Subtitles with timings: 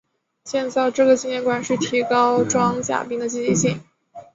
[0.43, 3.79] 建造这个纪念馆是提高装甲兵的积极性。